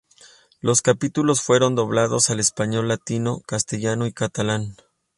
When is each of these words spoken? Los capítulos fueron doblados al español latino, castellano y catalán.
Los 0.61 0.81
capítulos 0.81 1.43
fueron 1.43 1.75
doblados 1.75 2.31
al 2.31 2.39
español 2.39 2.87
latino, 2.87 3.39
castellano 3.45 4.07
y 4.07 4.11
catalán. 4.11 4.75